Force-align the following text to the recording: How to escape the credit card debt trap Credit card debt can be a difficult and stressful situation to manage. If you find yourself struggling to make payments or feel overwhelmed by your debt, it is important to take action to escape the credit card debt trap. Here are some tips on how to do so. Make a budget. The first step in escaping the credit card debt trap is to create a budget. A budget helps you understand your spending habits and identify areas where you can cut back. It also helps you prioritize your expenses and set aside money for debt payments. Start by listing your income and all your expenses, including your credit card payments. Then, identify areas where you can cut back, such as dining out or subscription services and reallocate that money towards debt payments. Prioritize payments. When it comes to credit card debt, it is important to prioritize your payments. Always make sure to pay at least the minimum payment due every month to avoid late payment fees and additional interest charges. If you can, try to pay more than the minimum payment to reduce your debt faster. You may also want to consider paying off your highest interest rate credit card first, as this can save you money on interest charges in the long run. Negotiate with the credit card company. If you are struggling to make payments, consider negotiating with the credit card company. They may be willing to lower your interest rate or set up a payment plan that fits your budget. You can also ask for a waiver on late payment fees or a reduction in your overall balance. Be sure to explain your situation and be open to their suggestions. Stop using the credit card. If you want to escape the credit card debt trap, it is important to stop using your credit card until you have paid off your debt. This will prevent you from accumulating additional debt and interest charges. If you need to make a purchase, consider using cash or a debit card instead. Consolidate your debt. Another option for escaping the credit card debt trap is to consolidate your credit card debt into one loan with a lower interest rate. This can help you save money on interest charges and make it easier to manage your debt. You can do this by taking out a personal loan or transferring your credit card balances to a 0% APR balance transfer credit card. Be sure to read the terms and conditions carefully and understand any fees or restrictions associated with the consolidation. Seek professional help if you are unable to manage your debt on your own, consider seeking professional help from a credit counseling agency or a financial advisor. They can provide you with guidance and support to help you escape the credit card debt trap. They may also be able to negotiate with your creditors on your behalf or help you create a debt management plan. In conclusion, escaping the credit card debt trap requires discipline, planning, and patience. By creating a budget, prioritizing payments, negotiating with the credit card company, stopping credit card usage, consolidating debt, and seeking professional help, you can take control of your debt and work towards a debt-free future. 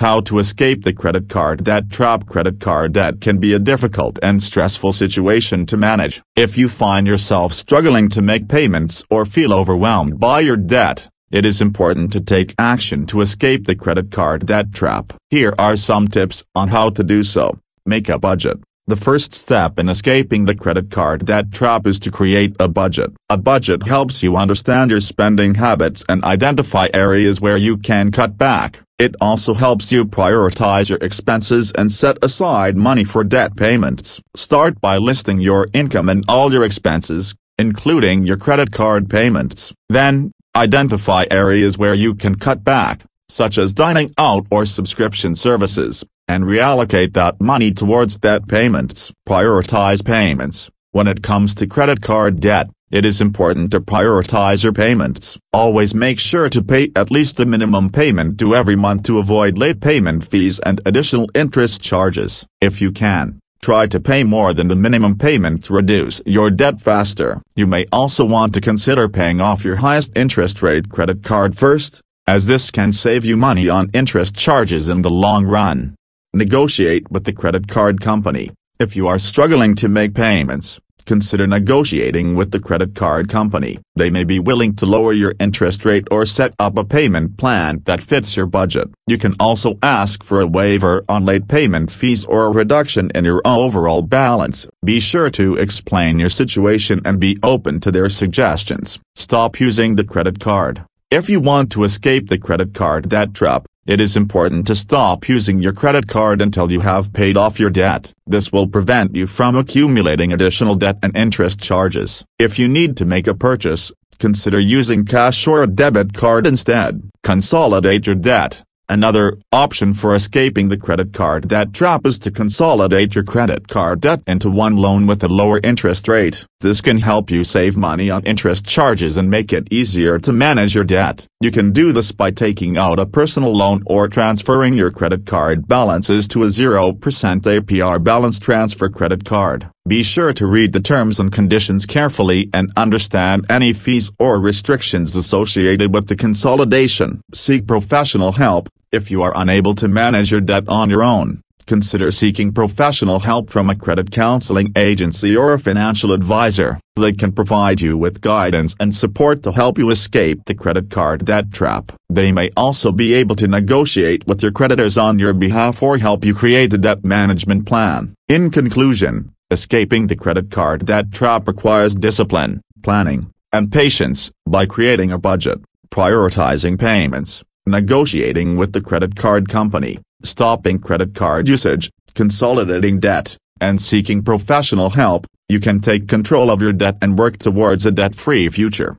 How 0.00 0.22
to 0.22 0.38
escape 0.38 0.84
the 0.84 0.94
credit 0.94 1.28
card 1.28 1.62
debt 1.62 1.90
trap 1.90 2.24
Credit 2.24 2.58
card 2.58 2.94
debt 2.94 3.20
can 3.20 3.36
be 3.36 3.52
a 3.52 3.58
difficult 3.58 4.18
and 4.22 4.42
stressful 4.42 4.94
situation 4.94 5.66
to 5.66 5.76
manage. 5.76 6.22
If 6.34 6.56
you 6.56 6.70
find 6.70 7.06
yourself 7.06 7.52
struggling 7.52 8.08
to 8.10 8.22
make 8.22 8.48
payments 8.48 9.04
or 9.10 9.26
feel 9.26 9.52
overwhelmed 9.52 10.18
by 10.18 10.40
your 10.40 10.56
debt, 10.56 11.10
it 11.30 11.44
is 11.44 11.60
important 11.60 12.14
to 12.14 12.20
take 12.22 12.54
action 12.58 13.04
to 13.08 13.20
escape 13.20 13.66
the 13.66 13.74
credit 13.74 14.10
card 14.10 14.46
debt 14.46 14.72
trap. 14.72 15.12
Here 15.28 15.54
are 15.58 15.76
some 15.76 16.08
tips 16.08 16.44
on 16.54 16.68
how 16.68 16.88
to 16.88 17.04
do 17.04 17.22
so. 17.22 17.58
Make 17.84 18.08
a 18.08 18.18
budget. 18.18 18.58
The 18.86 18.96
first 18.96 19.34
step 19.34 19.78
in 19.78 19.90
escaping 19.90 20.46
the 20.46 20.54
credit 20.54 20.90
card 20.90 21.26
debt 21.26 21.52
trap 21.52 21.86
is 21.86 22.00
to 22.00 22.10
create 22.10 22.56
a 22.58 22.68
budget. 22.68 23.12
A 23.28 23.36
budget 23.36 23.82
helps 23.86 24.22
you 24.22 24.38
understand 24.38 24.90
your 24.90 25.02
spending 25.02 25.56
habits 25.56 26.02
and 26.08 26.24
identify 26.24 26.88
areas 26.94 27.38
where 27.38 27.58
you 27.58 27.76
can 27.76 28.10
cut 28.10 28.38
back. 28.38 28.80
It 29.00 29.16
also 29.18 29.54
helps 29.54 29.90
you 29.90 30.04
prioritize 30.04 30.90
your 30.90 30.98
expenses 31.00 31.72
and 31.72 31.90
set 31.90 32.18
aside 32.22 32.76
money 32.76 33.02
for 33.02 33.24
debt 33.24 33.56
payments. 33.56 34.20
Start 34.36 34.78
by 34.78 34.98
listing 34.98 35.40
your 35.40 35.68
income 35.72 36.10
and 36.10 36.22
all 36.28 36.52
your 36.52 36.62
expenses, 36.62 37.34
including 37.58 38.24
your 38.24 38.36
credit 38.36 38.72
card 38.72 39.08
payments. 39.08 39.72
Then, 39.88 40.32
identify 40.54 41.24
areas 41.30 41.78
where 41.78 41.94
you 41.94 42.14
can 42.14 42.34
cut 42.34 42.62
back, 42.62 43.04
such 43.30 43.56
as 43.56 43.72
dining 43.72 44.12
out 44.18 44.46
or 44.50 44.66
subscription 44.66 45.34
services 45.34 46.04
and 46.28 46.44
reallocate 46.44 47.14
that 47.14 47.40
money 47.40 47.70
towards 47.72 48.18
debt 48.18 48.48
payments. 48.48 49.12
Prioritize 49.26 50.04
payments. 50.04 50.70
When 50.92 51.06
it 51.06 51.22
comes 51.22 51.54
to 51.54 51.66
credit 51.66 52.02
card 52.02 52.38
debt, 52.40 52.68
it 52.90 53.04
is 53.04 53.20
important 53.20 53.70
to 53.70 53.80
prioritize 53.80 54.64
your 54.64 54.72
payments. 54.72 55.38
Always 55.52 55.94
make 55.94 56.18
sure 56.18 56.48
to 56.48 56.62
pay 56.62 56.90
at 56.96 57.10
least 57.10 57.36
the 57.36 57.46
minimum 57.46 57.90
payment 57.90 58.36
due 58.36 58.54
every 58.54 58.74
month 58.74 59.04
to 59.04 59.18
avoid 59.18 59.56
late 59.56 59.80
payment 59.80 60.24
fees 60.24 60.58
and 60.60 60.80
additional 60.84 61.30
interest 61.32 61.80
charges. 61.80 62.44
If 62.60 62.80
you 62.80 62.90
can, 62.90 63.38
try 63.62 63.86
to 63.86 64.00
pay 64.00 64.24
more 64.24 64.52
than 64.52 64.66
the 64.66 64.74
minimum 64.74 65.18
payment 65.18 65.62
to 65.64 65.72
reduce 65.74 66.20
your 66.26 66.50
debt 66.50 66.80
faster. 66.80 67.40
You 67.54 67.68
may 67.68 67.86
also 67.92 68.24
want 68.24 68.54
to 68.54 68.60
consider 68.60 69.08
paying 69.08 69.40
off 69.40 69.64
your 69.64 69.76
highest 69.76 70.10
interest 70.16 70.60
rate 70.60 70.88
credit 70.88 71.22
card 71.22 71.56
first, 71.56 72.00
as 72.26 72.46
this 72.46 72.72
can 72.72 72.90
save 72.92 73.24
you 73.24 73.36
money 73.36 73.68
on 73.68 73.90
interest 73.92 74.36
charges 74.36 74.88
in 74.88 75.02
the 75.02 75.10
long 75.10 75.46
run. 75.46 75.94
Negotiate 76.34 77.10
with 77.10 77.24
the 77.24 77.32
credit 77.32 77.68
card 77.68 78.00
company. 78.00 78.50
If 78.80 78.96
you 78.96 79.06
are 79.06 79.18
struggling 79.18 79.74
to 79.76 79.88
make 79.88 80.14
payments, 80.14 80.80
consider 81.10 81.44
negotiating 81.44 82.36
with 82.38 82.52
the 82.52 82.60
credit 82.60 82.94
card 82.94 83.28
company. 83.28 83.80
They 83.96 84.10
may 84.10 84.22
be 84.22 84.38
willing 84.38 84.76
to 84.76 84.86
lower 84.86 85.12
your 85.12 85.34
interest 85.40 85.84
rate 85.84 86.06
or 86.08 86.24
set 86.24 86.54
up 86.60 86.78
a 86.78 86.84
payment 86.84 87.36
plan 87.36 87.82
that 87.86 88.06
fits 88.10 88.36
your 88.36 88.46
budget. 88.46 88.86
You 89.08 89.18
can 89.18 89.34
also 89.40 89.70
ask 89.82 90.22
for 90.22 90.40
a 90.40 90.46
waiver 90.46 91.04
on 91.08 91.24
late 91.24 91.48
payment 91.48 91.90
fees 91.90 92.24
or 92.24 92.44
a 92.44 92.56
reduction 92.62 93.10
in 93.12 93.24
your 93.24 93.42
overall 93.44 94.02
balance. 94.02 94.68
Be 94.84 95.00
sure 95.00 95.30
to 95.30 95.56
explain 95.56 96.20
your 96.20 96.30
situation 96.42 97.00
and 97.04 97.18
be 97.18 97.40
open 97.42 97.80
to 97.80 97.90
their 97.90 98.08
suggestions. 98.08 99.00
Stop 99.16 99.58
using 99.58 99.96
the 99.96 100.04
credit 100.12 100.38
card. 100.38 100.84
If 101.10 101.28
you 101.28 101.40
want 101.40 101.72
to 101.72 101.82
escape 101.82 102.28
the 102.28 102.38
credit 102.38 102.72
card 102.72 103.08
debt 103.08 103.34
trap, 103.34 103.66
it 103.86 104.00
is 104.00 104.16
important 104.16 104.66
to 104.66 104.74
stop 104.74 105.28
using 105.28 105.58
your 105.58 105.72
credit 105.72 106.06
card 106.06 106.42
until 106.42 106.70
you 106.70 106.80
have 106.80 107.12
paid 107.12 107.36
off 107.36 107.58
your 107.58 107.70
debt. 107.70 108.12
This 108.26 108.52
will 108.52 108.68
prevent 108.68 109.14
you 109.16 109.26
from 109.26 109.56
accumulating 109.56 110.32
additional 110.32 110.74
debt 110.74 110.98
and 111.02 111.16
interest 111.16 111.62
charges. 111.62 112.24
If 112.38 112.58
you 112.58 112.68
need 112.68 112.96
to 112.98 113.04
make 113.04 113.26
a 113.26 113.34
purchase, 113.34 113.90
consider 114.18 114.60
using 114.60 115.04
cash 115.04 115.46
or 115.46 115.62
a 115.62 115.66
debit 115.66 116.12
card 116.12 116.46
instead. 116.46 117.10
Consolidate 117.22 118.06
your 118.06 118.16
debt. 118.16 118.62
Another 118.90 119.38
option 119.52 119.94
for 119.94 120.16
escaping 120.16 120.68
the 120.68 120.76
credit 120.76 121.12
card 121.12 121.46
debt 121.46 121.72
trap 121.72 122.04
is 122.04 122.18
to 122.18 122.32
consolidate 122.32 123.14
your 123.14 123.22
credit 123.22 123.68
card 123.68 124.00
debt 124.00 124.20
into 124.26 124.50
one 124.50 124.76
loan 124.76 125.06
with 125.06 125.22
a 125.22 125.28
lower 125.28 125.60
interest 125.62 126.08
rate. 126.08 126.44
This 126.58 126.80
can 126.80 126.98
help 126.98 127.30
you 127.30 127.44
save 127.44 127.76
money 127.76 128.10
on 128.10 128.24
interest 128.24 128.66
charges 128.66 129.16
and 129.16 129.30
make 129.30 129.52
it 129.52 129.68
easier 129.70 130.18
to 130.18 130.32
manage 130.32 130.74
your 130.74 130.82
debt. 130.82 131.24
You 131.40 131.52
can 131.52 131.70
do 131.70 131.92
this 131.92 132.10
by 132.10 132.32
taking 132.32 132.76
out 132.76 132.98
a 132.98 133.06
personal 133.06 133.56
loan 133.56 133.84
or 133.86 134.08
transferring 134.08 134.74
your 134.74 134.90
credit 134.90 135.24
card 135.24 135.68
balances 135.68 136.26
to 136.26 136.42
a 136.42 136.48
0% 136.48 136.98
APR 136.98 138.02
balance 138.02 138.40
transfer 138.40 138.88
credit 138.88 139.24
card. 139.24 139.70
Be 139.86 140.02
sure 140.02 140.32
to 140.32 140.46
read 140.46 140.72
the 140.72 140.80
terms 140.80 141.20
and 141.20 141.30
conditions 141.32 141.86
carefully 141.86 142.50
and 142.52 142.72
understand 142.76 143.46
any 143.48 143.72
fees 143.72 144.10
or 144.18 144.40
restrictions 144.40 145.14
associated 145.14 145.94
with 145.94 146.08
the 146.08 146.16
consolidation. 146.16 147.20
Seek 147.32 147.68
professional 147.68 148.32
help 148.32 148.68
if 148.92 149.10
you 149.10 149.22
are 149.22 149.32
unable 149.36 149.74
to 149.76 149.88
manage 149.88 150.30
your 150.30 150.40
debt 150.40 150.64
on 150.68 150.90
your 150.90 151.02
own, 151.02 151.42
consider 151.66 152.10
seeking 152.10 152.52
professional 152.52 153.20
help 153.20 153.48
from 153.48 153.70
a 153.70 153.74
credit 153.74 154.10
counseling 154.10 154.72
agency 154.76 155.36
or 155.36 155.52
a 155.52 155.58
financial 155.58 156.12
advisor. 156.12 156.80
They 156.96 157.12
can 157.12 157.32
provide 157.32 157.80
you 157.80 157.96
with 157.96 158.20
guidance 158.20 158.74
and 158.80 158.94
support 158.94 159.42
to 159.44 159.52
help 159.52 159.78
you 159.78 159.90
escape 159.90 160.44
the 160.44 160.54
credit 160.54 160.90
card 160.90 161.24
debt 161.24 161.52
trap. 161.52 161.92
They 162.08 162.32
may 162.32 162.50
also 162.56 162.90
be 162.90 163.14
able 163.14 163.36
to 163.36 163.46
negotiate 163.46 164.26
with 164.26 164.42
your 164.42 164.52
creditors 164.52 164.98
on 164.98 165.18
your 165.18 165.32
behalf 165.32 165.82
or 165.82 165.98
help 165.98 166.24
you 166.24 166.34
create 166.34 166.72
a 166.74 166.78
debt 166.78 167.04
management 167.04 167.66
plan. 167.66 168.14
In 168.28 168.50
conclusion, 168.50 169.32
escaping 169.50 170.08
the 170.08 170.16
credit 170.16 170.50
card 170.50 170.86
debt 170.86 171.12
trap 171.12 171.46
requires 171.46 171.94
discipline, 171.94 172.60
planning, 172.82 173.32
and 173.52 173.70
patience. 173.70 174.30
By 174.46 174.66
creating 174.66 175.12
a 175.12 175.18
budget, 175.18 175.60
prioritizing 175.90 176.78
payments, 176.78 177.44
negotiating 177.70 178.56
with 178.56 178.72
the 178.72 178.80
credit 178.80 179.16
card 179.16 179.48
company, 179.48 179.98
stopping 180.22 180.78
credit 180.78 181.14
card 181.14 181.48
usage, 181.48 181.90
consolidating 182.14 183.00
debt, 183.00 183.36
and 183.60 183.80
seeking 183.80 184.22
professional 184.22 184.90
help, 184.90 185.26
you 185.48 185.60
can 185.60 185.80
take 185.80 186.08
control 186.08 186.50
of 186.50 186.62
your 186.62 186.72
debt 186.72 186.96
and 187.02 187.18
work 187.18 187.38
towards 187.38 187.86
a 187.86 187.90
debt-free 187.90 188.48
future. 188.48 188.96